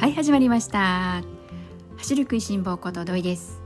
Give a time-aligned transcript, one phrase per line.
[0.00, 1.22] はい始まりました。
[1.98, 3.60] 走る食いしん坊こと土井です。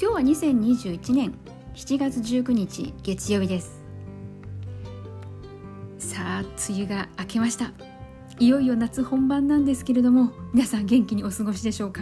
[0.00, 1.38] 今日は2021年
[1.74, 3.84] 7月19日月曜日です。
[5.98, 7.72] さあ梅雨が明けました。
[8.38, 12.00] いよいよ夏本番なんですけれども皆さん元気にお過ごしでしょうか。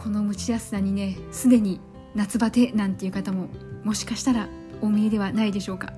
[0.00, 1.80] この蒸し暑さにねすでに
[2.14, 3.48] 夏バテなんていう方も
[3.82, 4.48] もしかしたら
[4.80, 5.92] お見えではないでしょうか。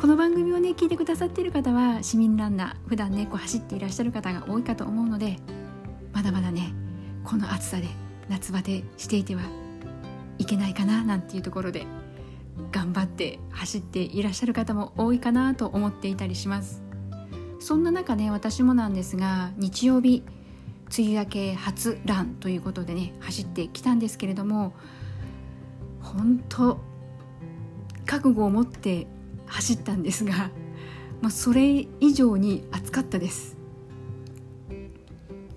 [0.00, 5.38] この番組をね聞いてくださっている方は市民ランナー普段ねこう走っていらっしゃる方が多いかと思うので
[6.12, 6.72] まだまだね
[7.24, 7.88] この暑さで
[8.28, 9.42] 夏バテしていては
[10.38, 11.84] いけないかななんていうところで
[12.70, 16.80] 頑張って走っていらっしゃる方も多いかなと思っていたりします。
[17.58, 20.22] そんな中ね私もなんですが日曜日
[20.96, 24.74] 梅雨明け初ランということでね走ってきたんですけれども
[26.00, 26.78] 本当
[28.06, 29.08] 覚悟を持って
[29.48, 30.50] 走ったんですが、
[31.20, 33.56] まあ、それ以上に暑かったです。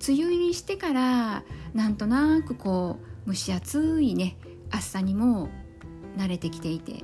[0.08, 1.44] 梅雨入りしてから
[1.74, 4.36] なんとなくこう蒸し暑いね
[4.72, 5.50] 暑さにも
[6.18, 7.04] 慣れてきていて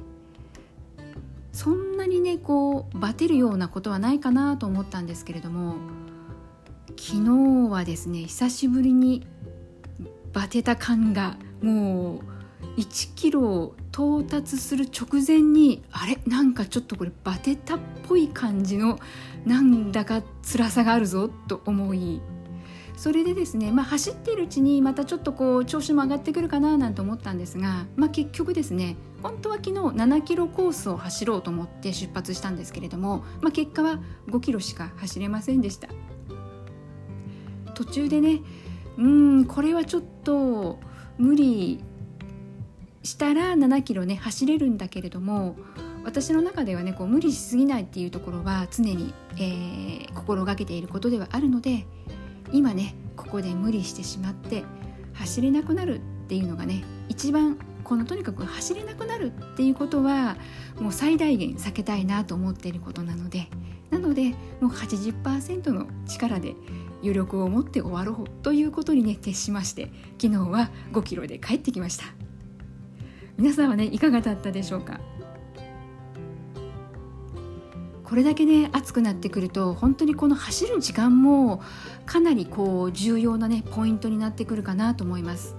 [1.52, 5.76] そんなにねこうバテるようなことはないかなと思ったんですけれども
[7.00, 9.28] 昨日はですね久しぶりに
[10.34, 12.37] バテた感がもう
[12.78, 16.20] 1キロ到達する直前にあれ？
[16.28, 19.00] なんかちょっとこれバテたっぽい感じの
[19.46, 22.22] なんだか辛さがあるぞと思い。
[22.96, 34.00] それでですね、まあ、走っているうちにまたちょっとこう調子も上がってくるかななんて思ったんですが、まあ、結局ですね本当は昨日7キロコースを走ろうと思って出発したんですけれども、まあ、結果は
[34.30, 35.90] 5キロしか走れませんでした。
[37.76, 38.42] 途中でね
[38.98, 40.80] うんこれはちょっと
[41.20, 41.84] 無理。
[43.04, 45.56] したら7キロね走れるんだけれども
[46.04, 51.86] 私の中ではねこう無理しすぎないっていうところは常に、えー、心がけていることではあるので
[52.52, 54.64] 今ねここで無理してしまって
[55.14, 60.38] 走れなくなるっていうのがね一番このとにかく走れなくなるっていうことは
[60.80, 63.48] もう最大限避けたいなと思っていることなので
[63.90, 66.56] なのでもう80%の力で
[67.02, 72.17] 余力を持って終わろうということにね徹しまして昨日は5キロで帰ってきました。
[73.38, 75.00] 皆さんはねいかがだったでしょうか？
[78.04, 81.62] これだけね暑くなってくると本当にこの走る時間も
[82.06, 85.56] かなりこう重要なねポイントになってくるかなと思います。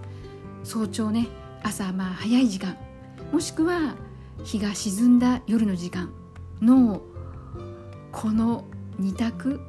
[0.64, 1.28] 早朝ね
[1.62, 2.76] 朝まあ早い時間。
[3.32, 3.94] もしくは
[4.44, 6.10] 日が沈んだ夜の時間
[6.62, 7.02] の
[8.10, 8.64] この
[9.00, 9.60] 2択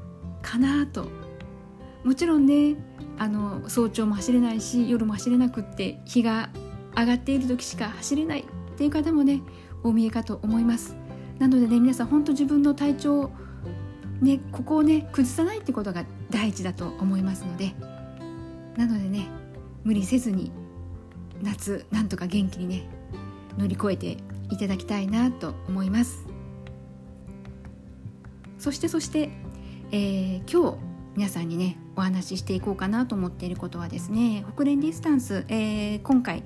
[0.42, 1.10] かなと。
[2.04, 2.78] もちろんね
[3.18, 6.50] あの早朝も走れないし夜も走れなくって日が
[6.98, 8.46] 上がっている時しか走れないっ
[8.78, 9.42] ていう方もね
[9.84, 10.96] お見えかと思います。
[11.38, 13.32] なのでね皆さん本当自分の体調
[14.22, 17.74] ねここをね崩さないってことが第一だと思いますので
[18.76, 19.28] なのでね
[19.84, 20.52] 無理せずに
[21.42, 22.90] 夏なんとか元気にね
[23.58, 24.18] 乗り越えて
[24.50, 26.26] いただきたいなと思います。
[28.58, 29.30] そしてそして、
[29.92, 36.44] えー、今日皆さんにねお話ししていこうかなと思っていることはですね北連ディスタンス、えー、今回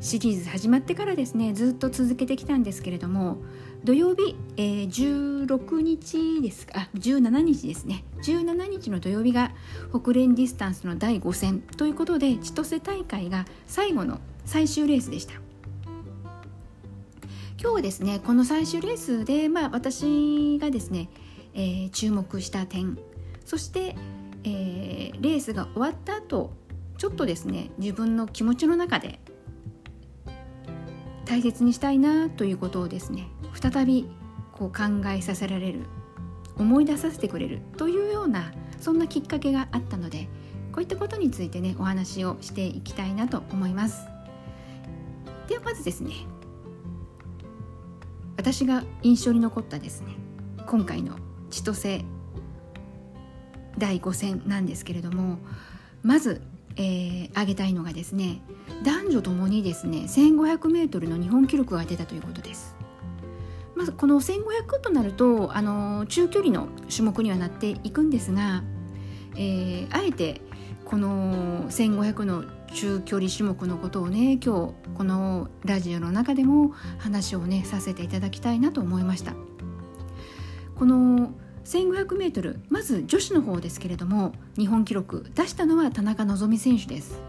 [0.00, 3.38] シリーズ始まってからですねずっと続けてきたんですけれども
[3.84, 8.04] 土曜日、えー、16日ですかあ17日ですね。
[8.22, 9.50] 17日の土曜日が
[9.90, 15.34] 北連ディスタンスの第5戦ということで千歳大会が最後の最終レースでした。
[17.60, 21.08] 今日はですねこの最終レースで、まあ、私がですね、
[21.54, 22.98] えー、注目した点
[23.52, 23.94] そして、
[24.44, 26.54] えー、レースが終わった後
[26.96, 29.20] ちょっとですね自分の気持ちの中で
[31.26, 34.08] 大切にしたいなということをですね再び
[34.52, 35.80] こう考えさせられる
[36.56, 40.30] 思い出させてくれるというようなそんなきっかけがあったので
[40.72, 44.06] こういったことについてねお話をしていきたいなと思います。
[45.46, 46.14] ではまずですね
[48.38, 50.14] 私が印象に残ったですね
[50.66, 51.18] 今回の
[51.50, 52.06] 千歳
[53.82, 55.38] 第5戦なんですけれども
[56.04, 56.40] まず
[56.76, 58.40] えー、挙げたいのがですね
[58.82, 62.74] 男女ともにですね 1500m の日本記録が出たということです。
[63.74, 68.62] まずこの1500となるとあの中距離の種目にはなっていくんですが、
[69.34, 70.40] えー、あえて
[70.86, 79.34] この1500の中距離種目のことをね今日このラジオの中でも話をねさせていただきたいなと思いました。
[80.76, 81.34] この
[81.64, 87.20] 1500m まず女子の方ですけれども日本記録出したのは田中希実選手です。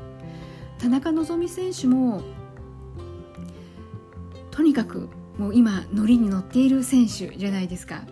[0.80, 2.24] 田中希実選手も
[4.52, 8.04] とにかくもう今乗りに乗っている選手じゃないですか。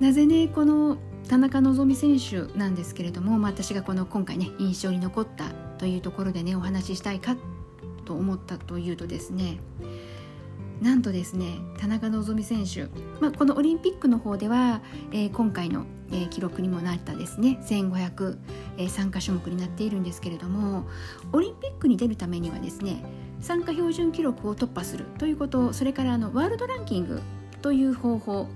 [0.00, 0.98] なぜねこの
[1.28, 7.36] 田中希実選手なんですけれども、まあ、私がこの今回ね印象に残ったというところでねお話ししたいか
[8.04, 9.58] と思ったというとですね
[10.80, 12.90] なんとですね田中希実選手、
[13.20, 14.82] まあ、このオリンピックの方では、
[15.12, 18.38] えー、今回の、えー、記録にもなったですね1500、
[18.76, 20.86] えー、参加種目になっているんですけれども
[21.32, 23.02] オリンピックに出るためにはですね
[23.40, 27.20] 参加標準記録を突破するということそれからあのワールドランキング
[27.66, 28.46] という方法。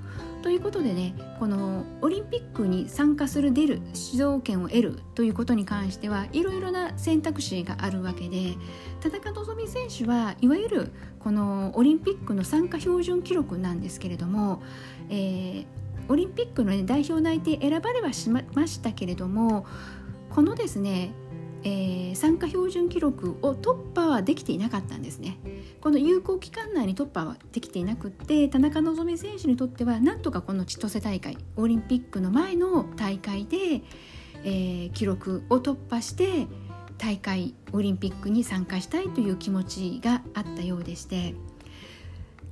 [0.41, 8.55] ということでねこのオリンピックに参加する出る出場権を得るということに関してはいろいろな選択肢があるわけで
[9.01, 14.62] 田中希実選手はいわゆるこのオリンピックの参加標準記録なんですけれども、
[15.11, 15.65] えー、
[16.09, 19.67] オリンピックの、ね、代表内定選ばれはしましたけれども
[20.31, 21.11] このですね
[21.62, 25.39] えー、参加標準記録を突破はできていなかったんですね。
[25.81, 33.83] この有効期間内に突破はできていなくって田中希実選手にとってはなんとかこの千歳大会オリンピックの前の大会で、
[34.45, 36.47] えー、記録を突破して
[36.99, 41.35] 大会オリンピックに参加したいという気持ちがあったようでして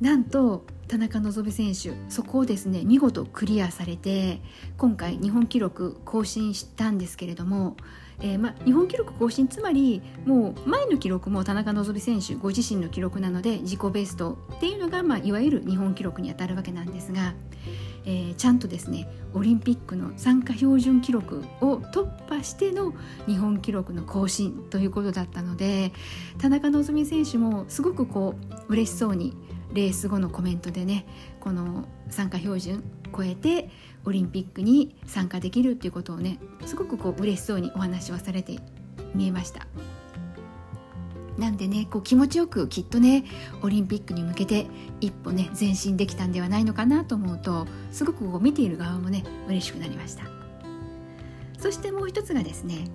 [0.00, 4.40] なんと田中希実選手そこをですね見事クリアされて
[4.78, 7.76] 今回日本記録更新したんですけれども
[8.20, 17.34] えーま、日本記録更新つまりもう前の記録も田中希実選手ご自身の記録なので自己ベストっていうのが、まあ、いわゆる日本記録にあたるわけなんですが、
[18.04, 22.92] えー、ちゃんとですねオリンピックの参加標準記録を突破しての
[23.26, 25.92] 日本記録の更新ということだったので
[26.38, 28.34] 田中希実選手もすごくこ
[28.68, 29.36] う嬉しそうに
[29.72, 31.06] レース後のコメントでね
[31.40, 32.82] この参加標準
[33.16, 33.70] 超えて
[34.04, 38.58] オリンピックに参加できるっていうことをねすごくこう嬉しそうにお話はされて
[39.14, 39.66] 見えました。
[41.38, 43.24] なんでねこう気持ちよくきっとね
[43.62, 44.66] オリンピックに向けて
[45.00, 50.24] 一歩ね前進できたんではないのかなと思うとすごくこう見ている側もね嬉しくなりました。
[51.58, 52.88] そしてもう一つがですね、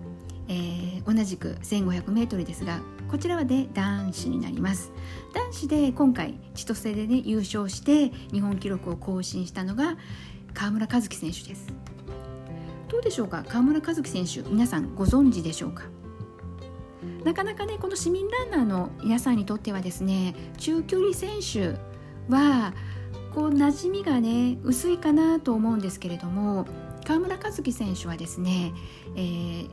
[0.48, 2.80] えー、同じく 1500m ですが
[3.10, 4.92] こちらはで男子になります。
[5.34, 9.98] 男子で今回千歳でね優勝して日本記録を更新したのが
[10.54, 11.68] 川村和樹選手です。
[12.90, 13.44] どうでしょうか？
[13.48, 15.86] 川村和樹選手皆さんご存知でしょうか？
[17.24, 21.78] なかなかねこの市民ランナーの皆さんにとってはですね中距離選手
[22.32, 22.74] は
[23.34, 26.66] こう馴染みがね薄いかなと思うんですけれども
[27.06, 28.74] 川村和樹選手はですね、
[29.16, 29.70] えー、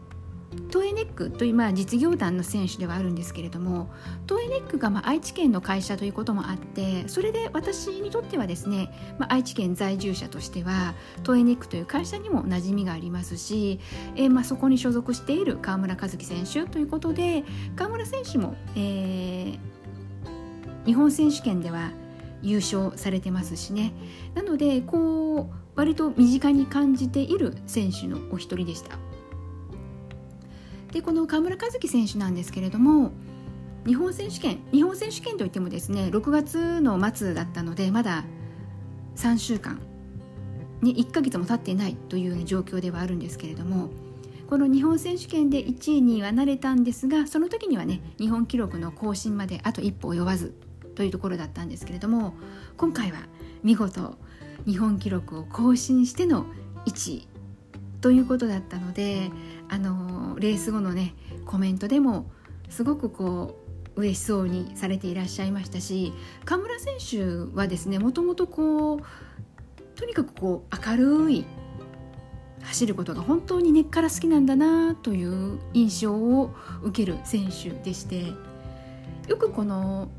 [0.73, 3.89] トエネックという、まあ、実業団の選手ではあるんですけれども
[4.27, 13.79] トエネックがまあ愛知県の会社ということもあってそれで私にとってはですね、まあ、愛知県在住者としてはトエネックという会社にも馴染みがありますし、
[14.17, 17.45] えー、まあそこに所属している川村和樹選手ということで
[17.77, 19.59] 川村選手も、えー、
[20.85, 21.93] 日本選手権では
[22.43, 23.93] 優勝されてますしね
[24.35, 29.10] なのでこう割と身近に感じている選手のお一人でした。
[30.93, 33.13] でこの河村和樹選手なんですけれども
[33.87, 38.25] 日本選手権日本選手権といってもですね6月の末だったのでまだ
[39.17, 39.81] 3週間
[40.83, 43.91] に1ヶ月も経っていないという状況ではあるんですけれども
[44.49, 50.55] この日本選手権で1位にはなれたんですがその時にはね日本記録の更新まであと一歩及ばず
[50.97, 52.35] というところだったんですけれども
[52.77, 53.19] 今回は
[53.63, 54.17] 見事
[54.67, 56.47] 日本記録を更新しての
[56.87, 57.29] 1位
[58.01, 59.31] ということだったので
[59.71, 61.15] あのレース後のね
[61.47, 62.31] コメントでも
[62.69, 63.57] すごくこ
[63.97, 66.13] う嬉しそうにされていらっしゃいましたし
[66.45, 69.01] 河村選手はですねもともとこう
[69.95, 71.47] とにかくこう明るい
[72.63, 76.51] 走ることが本当に根っから好きなんだなという印象を
[76.83, 78.33] 受ける選手でして
[79.29, 80.11] よくこの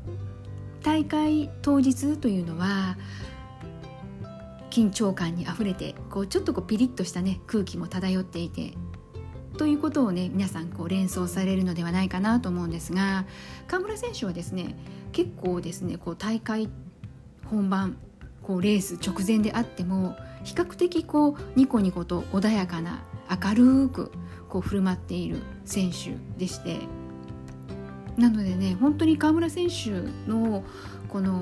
[0.82, 2.96] 大会当日というのは
[4.70, 8.72] 緊張感にあふれてこうちょっとこうピリッとしたね空気も漂っていて
[9.56, 13.24] ということをね皆さんこう連想されるのではないかなと思うんですが
[13.66, 14.74] 河村選手はですね
[15.12, 16.68] 結構ですねこう大会
[17.44, 17.96] 本番
[18.42, 24.10] こうレース直前であっても比較的こうニコニコと穏やかな明るく
[24.48, 26.80] こう振る舞っている選手でして
[28.16, 29.90] なのでね本当に河村選手
[30.30, 30.64] の
[31.08, 31.32] この、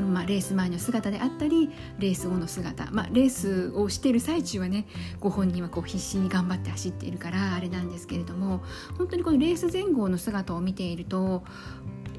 [0.00, 4.86] まあ、レース前の姿であったりレース後の姿、まあ、レースをしている最中はね
[5.20, 8.62] ご本人はこう必死に頑張って走っているからあれなんですけれども
[8.98, 11.44] 本当にこのレース前後の姿を見ていると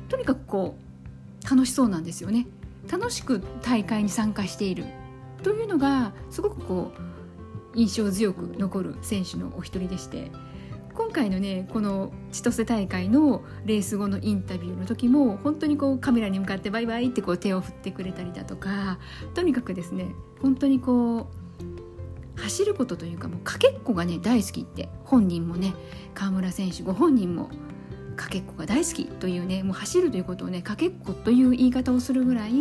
[0.10, 2.48] とにかくこう楽しそうなんですよね
[2.90, 4.86] 楽しく大会に参加している
[5.44, 10.32] というのがすごくこう印象強く残る選手のお一人でして。
[10.94, 19.00] 今回のねこの千歳大会のレース後のインタビューの時も本当にこうカメラに向かってバイバイってこう手を振ってくれたりだとか
[19.34, 21.30] とにかくですね本当にこ
[22.38, 25.74] う走ることというかもうかけっこがね大好きって本人もね
[26.14, 27.50] 川村選手ご本人も
[28.16, 32.52] かけっこが大好きというねもう走るということをねかけっこという言い方をするぐらい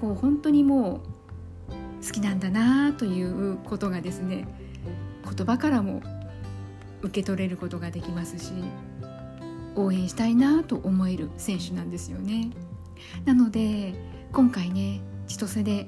[0.00, 1.00] こう本当にも
[1.72, 4.48] う好きなんだなということがですね
[5.24, 6.02] 言葉からも
[7.02, 8.52] 受け取れることができますし
[9.76, 12.50] 応援したいなと思える選手なんですよね。
[13.24, 13.94] なので
[14.32, 15.86] 今回ね千歳で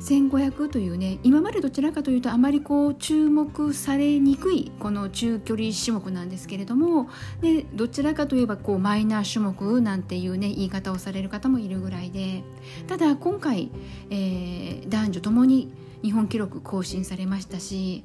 [0.00, 7.08] 1500というね今までどちらかというとあまりこう注目されにくいこの中距離種目なんですけれども
[7.40, 12.42] でどちらかといえばこうマイナー種目なんていうね言い方をされる方もいるぐらいで
[12.86, 13.70] ただ今回、
[14.10, 18.04] えー、男女ともに日本記録更新されましたし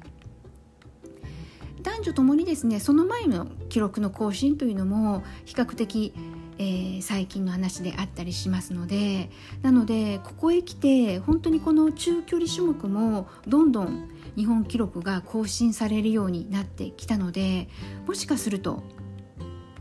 [1.82, 6.14] 男女ともにですねその前の記録の更新というのも比較的
[6.58, 9.30] えー、最近の話であったりしますので
[9.62, 17.68] なのでここへ来て本当にこの中距離種目もどんどん日本記録が更新されるようになってきたので
[18.06, 18.82] もしかすると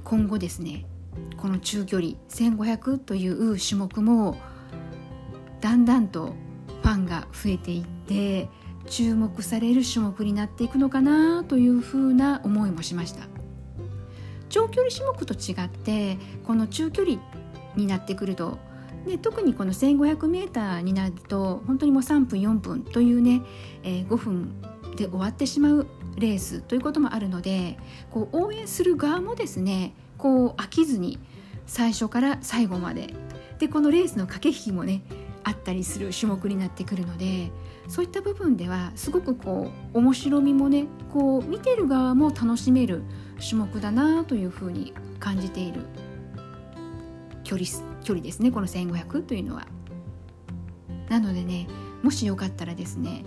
[0.03, 0.85] 今後ですね
[1.37, 4.37] この中距離1500という種目も
[5.59, 6.35] だんだんと
[6.83, 8.49] ファンが増えていって
[8.88, 13.27] 注目される種目になっていくのかなというふうな思いもしました。
[14.50, 17.20] 長距離種目と違ってこの中距離
[17.75, 18.58] になってくると
[19.06, 23.41] で特にこの 1500m になると本当にもう3分4分というね、
[23.84, 24.62] えー、5分
[24.96, 27.77] で終わってしまうレースということもあるので
[28.10, 31.20] こう応援する側もですねこう飽きずに
[31.67, 33.13] 最初から最後まで
[33.60, 35.03] でこのレースの駆け引きもね
[35.47, 37.51] あったりする種目になってくるので
[37.87, 43.03] そういった部分ではすごくこう面白みもねこう見てる側も楽しめる
[43.39, 45.85] 種目だなというふうに感じている
[47.45, 47.65] 距離
[48.03, 49.65] 距離ですねこの1500というのは。
[51.07, 51.69] なのでね
[52.03, 53.23] もしよかったらですね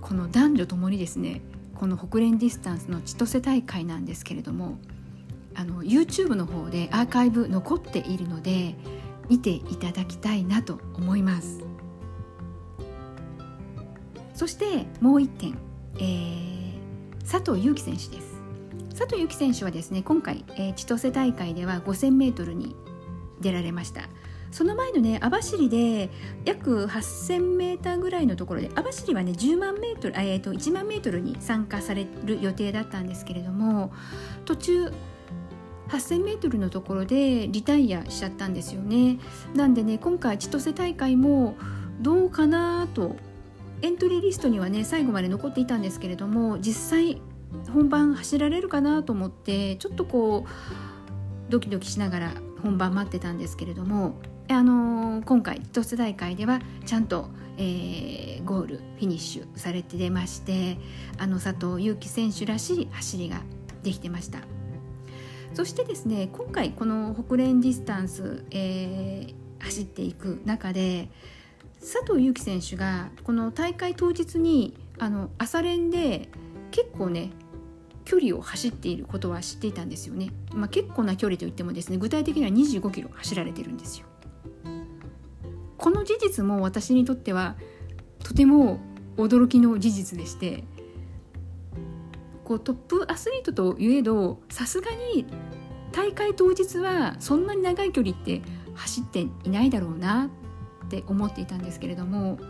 [0.00, 1.42] この男女ともにですね
[1.74, 4.78] この北連ディスタンスの千歳大会なんですけれども
[5.54, 8.76] あの YouTube の方でアーカイブ残っているので
[9.30, 11.60] 見ていただきたいなと思います。
[14.34, 15.58] そしてもう1点、
[15.96, 18.30] えー、佐藤悠基選手です。
[18.90, 22.76] 佐藤由紀選手はですね今回、えー、千歳大会では 5000m に
[23.40, 24.02] 出られました。
[24.50, 26.10] その前のね網走で
[26.44, 33.92] 約 8000m ぐらいのところで網走はね10万メートル、えー、と1万メートルに参加される予定だったんですけれども
[34.44, 34.92] 途中
[35.90, 39.18] 8000m のところでリタイアしちゃったんですよね。
[39.54, 41.56] なんでね今回千歳大会も
[42.00, 43.16] どうかなと
[43.82, 47.20] エントリーリストにはね最後まで残っていたんですけれども実際
[47.72, 52.32] 本番走られるかなと思ってちょっとこうドキドキしながら
[52.62, 54.14] 本番待ってたんですけれども、
[54.48, 60.78] あのー、今回一つ大会ではちゃんと、えー、ゴールフィニッシュされてまして
[61.18, 63.40] あの佐藤悠基選手らしい走りが
[63.82, 64.59] できてました。
[65.54, 71.08] そしてですね今回この北連ディスタンス、えー、走っていく中で
[71.80, 76.28] 佐藤悠基選手がこの大会当日にあの朝練で
[76.70, 77.30] 結構ね
[78.04, 84.06] 距離を走っていることは知っていたんですよね、まあ、結構な距離といってもですね具体的には25キロ走られてるんですよ。
[85.76, 87.56] この事実も私にとっては
[88.22, 88.80] とても
[89.16, 90.64] 驚きの事実でして
[92.50, 95.24] こうトップアスリートといえどさすがに
[95.92, 98.42] 大会当日はそんなに長い距離って
[98.74, 100.28] 走っていないだろうな
[100.86, 102.40] って思っていたんですけれども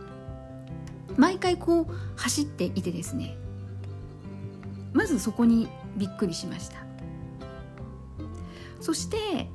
[1.19, 3.37] 毎回こう走っていてですね
[4.95, 6.79] まずそこにびっくりしました。
[8.81, 9.51] そして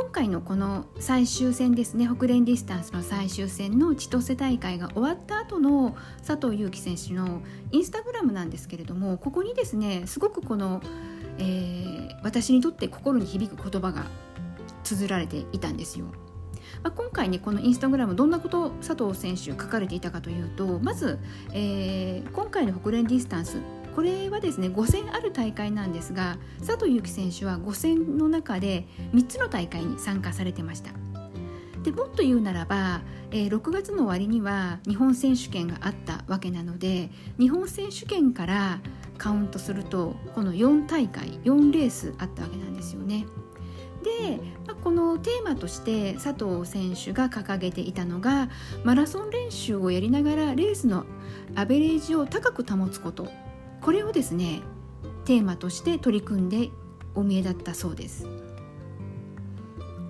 [0.00, 5.94] 今回のこの最終戦ですね北連ディスタンスの最終戦の千歳大会が終わった後の
[6.26, 10.80] 佐藤悠基選手のインスタグラムなんですけれどもここにですねすごくこの、
[11.36, 14.06] えー、私にとって心に響く言葉が
[14.84, 16.06] 綴られていたんですよ。
[16.82, 21.18] まあ、今回ねこのインスタグラムどんなこと佐藤選手書かれていたかというとまず、
[21.52, 23.58] えー、今回の北連ディスタンス
[23.94, 30.92] これはですね5戦ある大会なんですが佐藤悠基選手は5戦の中で3つの大会に参加されてました
[31.82, 38.80] でもっと言うならば、えー、6月の終わりには日本選手権があったわけなので日本選手権から
[39.16, 43.26] カウントするとこの4大会4レースあったわけなんですよね。
[44.02, 48.48] で、まあ、このテーマとして佐藤選手が掲げていたのが
[48.82, 51.04] マラソン練習をやりながらレースの
[51.54, 53.30] アベレージを高く保つこと
[53.80, 54.60] これをですね
[55.24, 56.70] テーマとして取り組んで
[57.14, 58.26] お見えだったそうです。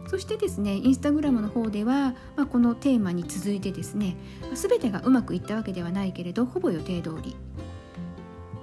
[0.08, 4.16] そしてですねインスタグラムの方では、まあ、このテーマに続いてですね
[4.54, 7.36] 全てがうまくいったわけではないけれどほぼ予定通り。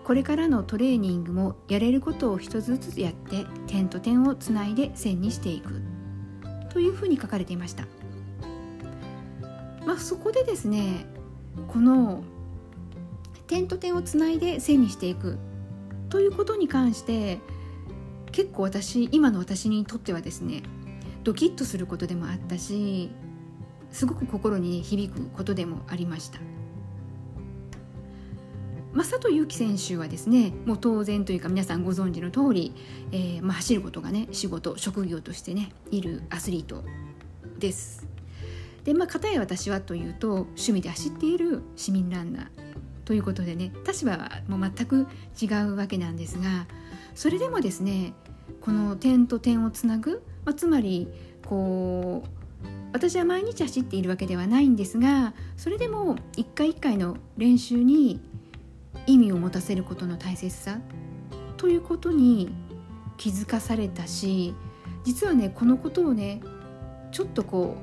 [0.03, 5.81] これからのトレーニングもやれることを一つずつやって点と点をつないで線にしていく。
[6.69, 7.85] というふうに書かれていました、
[9.85, 11.07] まあ、そこでですね
[11.67, 12.21] この
[13.48, 15.38] 点と点をつないで線にしていく
[16.10, 17.39] ということに関して
[18.32, 20.63] 結構私今の私にとってはですね
[21.24, 23.10] ドキッとすることでもあったし
[23.92, 26.39] すごく心に、響くことでもありました。
[28.94, 32.74] 正人祐樹選手はですねもう当然というか皆さんご存知の通り、
[33.12, 36.84] えー、まあ、走ることがね仕事職業としてねいるアスリート
[37.60, 38.08] です。
[38.84, 42.66] でまあ片や私はというと趣味で走っている市民ランナー
[43.07, 45.07] ということでね立場はもう全く
[45.41, 46.67] 違うわけなんですが
[47.15, 48.13] それでもですね
[48.59, 51.09] この点と点をつなぐまあ、つまり
[51.45, 58.21] こう私は毎日走っているわけではないんですがそれでも一回一回の練習に
[59.05, 60.79] 意味を持たせることの大切さ
[61.57, 62.49] ということに
[63.17, 64.53] 気づかされたし
[65.03, 66.41] 実はねこのことをね
[67.11, 67.77] ちょっとこ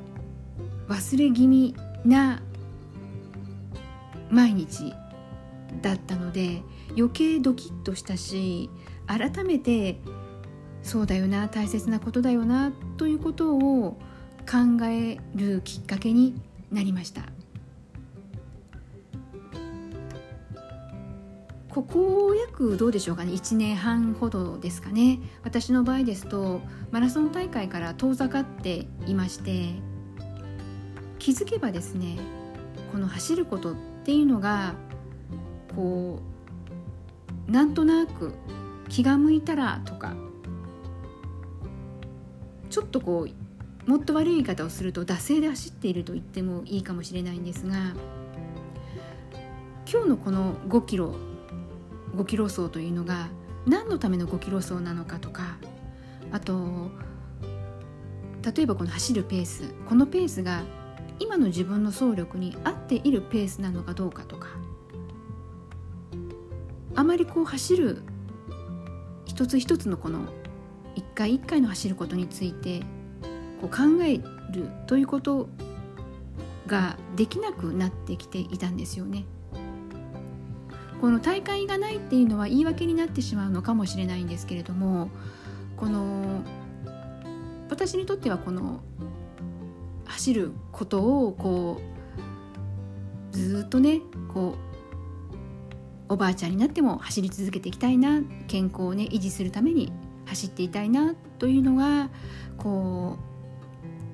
[0.88, 2.42] う忘れ気味な
[4.30, 4.94] 毎日
[5.82, 6.62] だったので
[6.96, 8.70] 余計ドキッとしたし
[9.06, 9.98] 改めて
[10.82, 13.98] そうだよな大切なことだよなということを
[14.50, 16.40] 考えるきっかけに
[16.70, 17.22] なりました。
[21.70, 25.18] ここ約どうでしょうかね1年半ほどですかね。
[25.42, 26.60] 私の場合ですと
[26.92, 29.70] マラソン大会から遠ざかっていまして
[31.18, 32.16] 気づけばですね
[32.92, 34.74] この走ることっていうのが
[35.74, 36.20] こ
[37.48, 38.32] うなんとなく
[38.88, 40.14] 気が向いたらとか
[42.70, 47.94] ちょっとこうもっと悪い言い方をすると惰性で走っていると言ってもいいかもしれないんですが
[49.90, 51.14] 今日のこの5キロ
[52.16, 53.28] 5キロ走というのが
[53.66, 55.56] 何のための5キロ走なのかとか
[56.32, 56.90] あと
[58.54, 60.62] 例えばこの走るペースこのペースが
[61.18, 64.48] 今の自分の走力に合っているペースなのかどうかとか
[66.94, 68.02] あまりこう走る
[69.26, 70.20] 一つ一つのこの
[70.94, 72.80] 一回一回の走ることについて
[73.60, 74.18] こう考え
[74.52, 75.48] るということ
[76.66, 79.24] ができなくなってきていたんですよね。
[81.00, 85.10] この大会がないっていうのは言い訳になってしまうのかもしれないんですけれども
[85.76, 86.42] この
[87.68, 88.80] 私にとってはこの
[90.06, 91.80] 走ることをこ
[93.32, 94.00] うずっとね
[94.32, 94.73] こう
[96.08, 99.92] おばあちゃんになっても走り続けていきたいな健康をね維持するために
[100.26, 102.10] 走っていたいなというのが
[102.58, 103.18] こ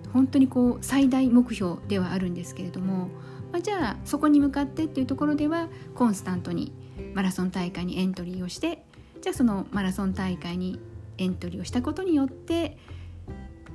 [0.07, 3.09] う本当にこう最大目標ではあるんですけれども、
[3.53, 6.72] まあ、じゃあそこに向かってっていうところではコンスタントに
[7.14, 8.85] マラソン大会にエントリーをして
[9.20, 10.81] じゃあそのマラソン大会に
[11.18, 12.79] エントリーをしたことによって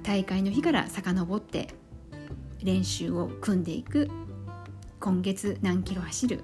[0.04, 1.74] 大会の日から遡って
[2.64, 4.10] 練習を組んでいく。
[5.06, 6.44] 今月何キロ走る？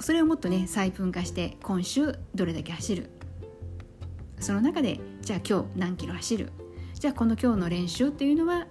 [0.00, 3.10] それをもっとね細分化して今週どれだけ走る。
[4.40, 6.52] その中でじゃあ今日何キロ走る。
[6.94, 8.66] じゃあこの今日の練習っていうのは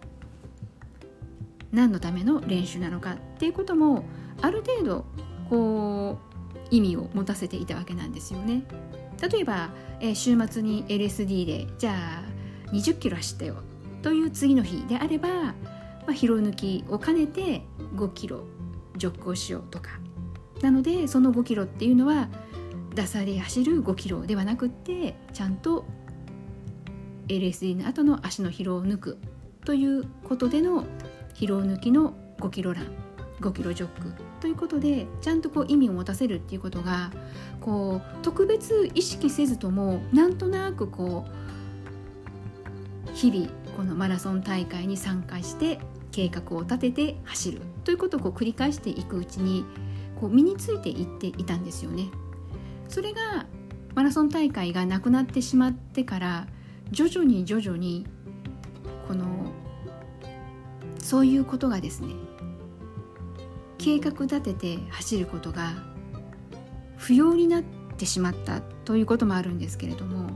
[1.72, 4.04] 何のための練習なのかっていうことも
[4.42, 5.06] ある程度
[5.50, 6.20] こ
[6.54, 8.64] う意味を持たせていたわけなんですよね。
[9.32, 13.56] 例えば、えー、週末に LSD でじゃあ20キロ走ったよ。
[14.02, 15.54] という次の日であれば、ま
[16.08, 17.64] あ、疲労抜きを兼ねて
[17.96, 18.44] 5キロ
[18.96, 20.00] ジョッグをしようとか。
[20.62, 22.30] なのでその5キロっていうのは
[22.96, 25.86] ダサで走る5キロではなくってちゃんと
[27.28, 29.18] LSD の後の足の疲労を抜く
[29.66, 30.86] ということでの
[31.34, 32.88] 疲労抜きの5キロラン
[33.42, 37.12] 5キロジョッグということでちゃんとこう意味を持たせるっていうことが
[37.62, 45.80] こう特別意識せずともなんとなくこう日々このマラソン大会に参加して
[46.12, 49.66] 計画を立てて走るということをこう繰り返していくうちに
[50.20, 52.10] こう身についていっていたんですよね。
[52.88, 53.46] それが
[53.96, 56.48] マラソン大会がなくなってしまってから
[56.92, 58.06] 徐々に徐々に
[59.08, 59.26] この
[61.00, 62.10] そういうことがですね
[63.78, 65.74] 計画立てて走ることが
[66.98, 67.64] 不要になっ
[67.98, 70.30] てしまったということもあるんですけれども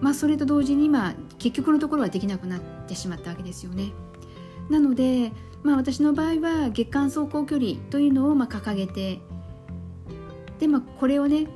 [0.00, 3.92] まあそれと同時に今結局のところはできなくなってしまったわけですよね。
[4.70, 5.32] なので、
[5.62, 9.20] まあ、私の場合は月間走行距離というのをまあ掲げて
[10.58, 11.46] で、まあ、これをね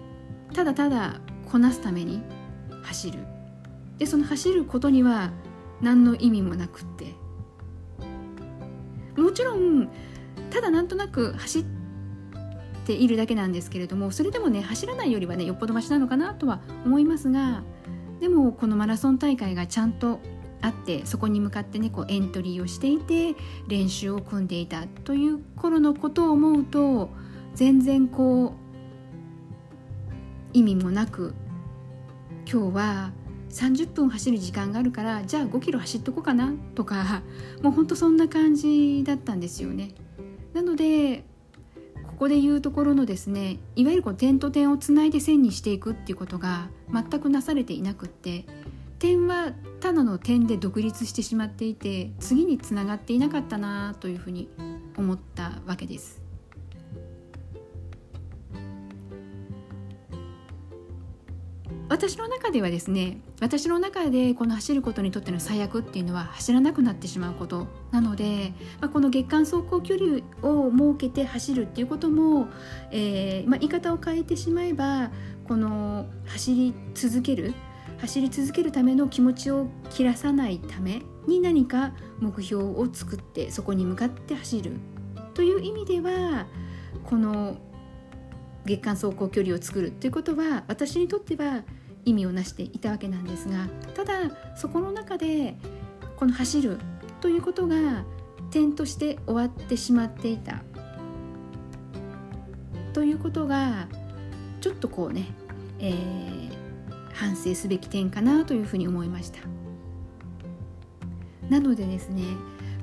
[0.53, 2.23] ただただこなすために
[2.83, 3.19] 走る。
[3.99, 5.31] でその走ることには
[5.81, 7.15] 何の意味もなくって。
[9.21, 9.89] もちろん
[10.51, 11.65] ただなんとなく走っ
[12.85, 17.63] ているだけなんですけれどもそれでもね走らないよりはねよっぽどマシなのかなとは思いますが
[18.21, 20.21] でもこのマラソン大会がちゃんと
[20.65, 23.35] あってそこに向かってねこうエントリーをしていて
[23.69, 27.11] 練習を組んでいたという頃のことを思うと
[27.55, 28.53] 全然こう
[30.55, 31.35] 意味もなく
[32.51, 33.13] 今日は
[33.51, 37.23] 30分走る時間があるからじゃあ5キロ走っとこうかなとか
[37.63, 39.91] もうほんとそんな感じだったんですよね。
[40.55, 41.25] なので
[42.07, 48.47] ここで言うところのですねいわゆるこう点と点をつないで線にしていくっていうことが全くなされていなくって
[49.05, 54.49] 点はただの点で独立してしまっていて次につながっていなかったなというふうに
[54.97, 56.23] 思ったわけです。
[61.91, 72.49] 私の中ではですね私の中でこの走ることにとっての最悪っていうのは走らなくなってしまうことなので、まあ、この月間走行距離を設けて走るっていうことも、
[72.91, 75.11] えー、まあ、言い方を変えてしまえば
[75.47, 77.53] この走り続ける
[77.99, 84.73] 走り続けるための気持ちを切らさないために何か目標を作ってそこに向かって走る
[85.33, 86.47] という意味では
[87.05, 87.59] この
[88.65, 91.63] 月間走行距離を作るということは私にとっては
[92.05, 95.57] 意味をなしていたわけなんですがただそこの中で
[96.17, 96.79] この走る
[97.21, 98.05] ということが
[98.51, 100.63] 点として終わってしまっていた。
[102.93, 103.89] ということが
[104.61, 105.27] ちょっとこうね、
[105.81, 106.54] えー、
[107.15, 109.39] 反省すべき点かなというふうに思いました。
[111.49, 112.23] なのでですね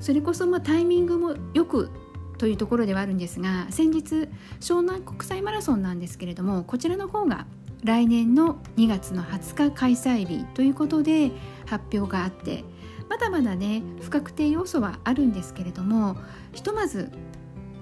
[0.00, 1.90] それこそまタイミングもよく
[2.38, 4.28] というところではあるんですが先日
[4.60, 7.46] 湘南国際マラソンなんですけれどもこちらの方が
[7.84, 11.30] 来年の2月の20日開催日ということで
[11.66, 12.64] 発表があって
[13.08, 16.16] まだまだね不確定要素はあるんですけれども
[16.52, 17.10] ひとまず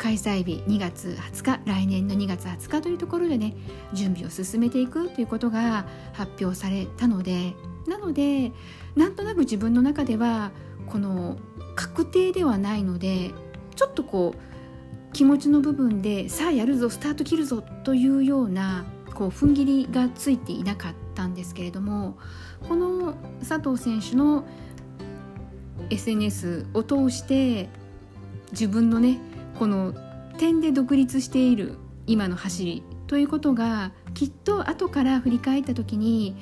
[0.01, 3.55] 開催日2月20日来年の2月20日というところでね
[3.93, 5.85] 準備を進めていくということが
[6.15, 7.53] 発表されたので
[7.87, 8.51] なので
[8.97, 10.53] なんとなく自分の中では
[10.87, 11.37] この
[11.77, 13.33] 確定ではないので
[13.77, 22.17] ちょっとこう気持ちの部分でさあやるぞスタート切るぞというようなこう踏ん切りがついていなかったんですけれども
[22.67, 23.13] この
[23.47, 24.47] 佐藤選手の
[25.91, 27.69] SNS を通して
[28.53, 29.19] 自分のね
[29.61, 29.93] この
[30.39, 36.35] 点で独立している今の走りということがきっと後から振り返った時に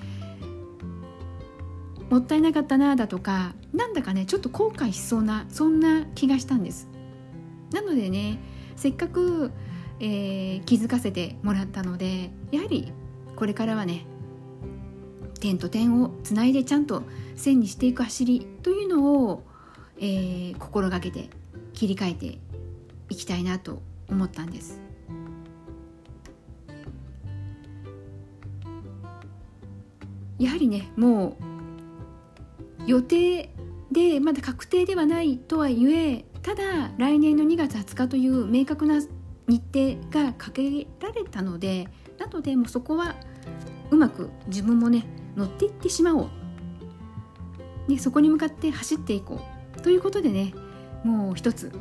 [2.10, 6.86] もったいなかったなだとかなんだかねちょっと後悔しそうなそんな気がしたんです。
[7.72, 8.38] なのでね
[8.76, 9.50] せっかく
[10.00, 12.92] えー、気づかせてもらったのでやはり
[13.34, 14.06] これからはね
[15.40, 17.02] 点と点をつないでちゃんと
[17.34, 19.42] 線にしていく走りというのを、
[19.98, 21.30] えー、心がけて
[21.72, 22.38] 切り替えて
[23.08, 24.80] いきたいなと思ったんです。
[30.38, 31.48] やはりねもう
[32.86, 33.50] 予定
[33.90, 39.00] でまだ確定ではないとはいえただ来年の2月20日という明確な
[39.48, 43.16] 日程がかけられたのでなのでもうそこは
[43.90, 45.04] うまく自分もね
[45.36, 46.30] 乗っていってしまおう、
[47.88, 49.40] ね、そこに向かって走っていこ
[49.76, 50.54] うということでね
[51.04, 51.72] もう一つ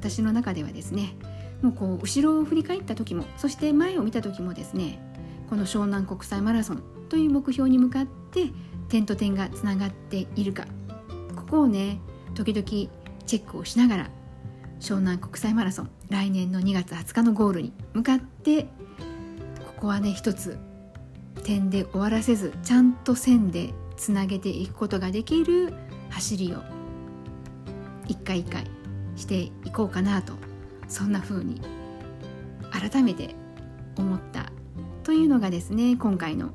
[0.00, 1.14] 私の中ではですね
[1.60, 4.98] もうこう後ろを振り返った時もそして前を見た時もですね
[5.50, 8.50] この湘南国際マラソンという目標に向かって
[8.88, 10.64] 点と点がつながっているか
[11.36, 12.00] ここをね
[12.34, 12.66] 時々
[13.26, 14.10] チェックをしながら
[14.80, 18.68] 湘南国際マラソン来年の2月20日のゴールに向かってこ
[19.76, 20.58] こはね一つ
[21.44, 25.74] 点で終わらせずちゃんと線でつなげていくことができる
[26.08, 26.62] 走りを
[28.06, 28.64] 一回一回
[29.20, 30.32] していこうかなと
[30.88, 31.60] そんな風に
[32.70, 33.34] 改めて
[33.96, 34.50] 思った
[35.04, 36.50] というのがですね今回の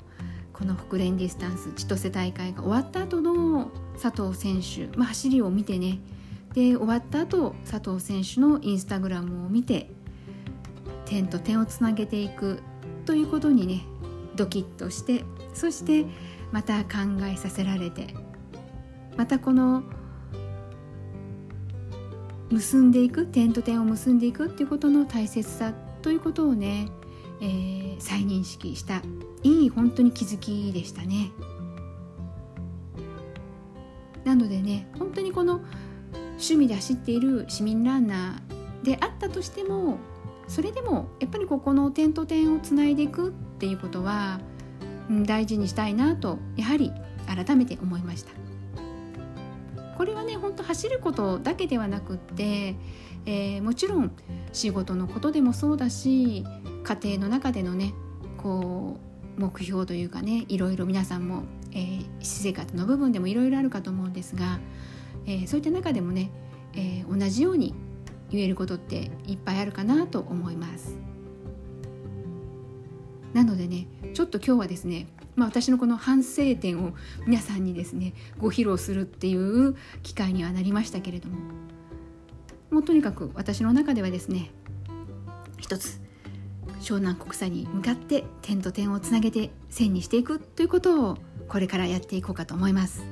[0.52, 6.00] この北連ディスタンス千歳大会が終わった後の佐藤選手、まあ、走りを見てね
[6.54, 9.90] で終わった後佐藤選手のインスタグラムを見て
[11.06, 12.62] 点と点をつなげていく
[13.06, 13.82] ということにね
[14.36, 15.24] ドキッとして
[15.54, 16.06] そして
[16.52, 16.90] また考
[17.24, 18.16] えさせられて
[19.18, 19.84] またこの
[22.52, 26.90] 結んでいく点と点を結んでいくっていうことの大切さということをね、
[27.42, 29.02] えー、再認識した
[29.44, 31.32] いい本当に気づきでしたね。
[34.24, 35.62] なのでね本当にこの
[36.32, 39.98] 趣味で走っている市民ランナーであったとしても
[40.48, 44.40] それでもやっぱりここの点と点をつないでいくっていうことは、
[45.26, 46.92] 大事にしたいなとやはり
[47.28, 48.32] 改めて思いました
[49.98, 52.76] これはね本当走ることだけではなくって、
[53.26, 54.12] えー、もちろん
[54.54, 56.46] 仕事のことでもそうだし
[56.84, 57.94] 家庭の中でのね
[58.38, 58.98] こ
[59.38, 64.60] う目標というかねいろいろ皆さんも、えー、私生活の部分でもいろいろあるかと思うんですが、
[65.26, 66.30] えー、そういった中でもね、
[66.74, 67.74] えー、同じように
[68.30, 70.98] 言えることっていっぱいあるかなと思います。
[73.34, 76.94] なのでねちょっと今日はですねまあ、私のこの反省点を
[77.26, 81.38] 皆さんにですねご披露するっていう機会にはなりましたけれども
[82.72, 84.52] もうとにかく私の中ではですね
[85.58, 86.00] 一つ
[86.80, 91.18] 湘南国際に向かって点と点をつなげて線にしていくということを
[91.48, 93.06] これからやっていこうかと思います。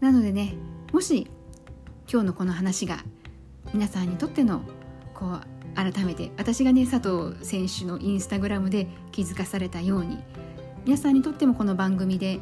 [0.00, 0.54] なのでね
[0.92, 1.30] もし
[2.10, 2.98] 今日のこの話が
[3.72, 4.62] 皆さんにとっての
[5.14, 10.18] こう改めて私がね佐藤選手のインスタグラムで気づかされたように
[10.84, 12.40] 皆さんにとってもこの番組で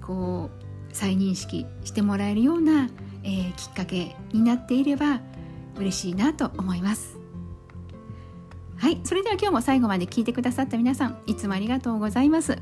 [0.00, 2.90] こう再認識してもらえるような、
[3.22, 5.20] えー、きっかけになっていれば
[5.76, 7.18] 嬉しいなと思います。
[8.76, 12.58] はいそれでは今日も最後まで聞いてくださった皆さんいつもありがとうございます。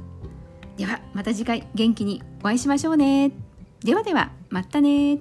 [0.76, 3.32] ではまた次回元気にお会いしましょうね。
[3.82, 5.18] ではではまたね